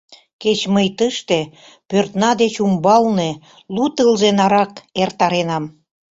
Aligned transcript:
Кеч 0.41 0.59
мый 0.73 0.87
тыште, 0.97 1.39
пӧртна 1.89 2.31
деч 2.41 2.53
умбалне, 2.65 3.29
лу 3.73 3.85
тылзе 3.95 4.29
нарак 4.39 4.71
эртаренам! 5.01 5.63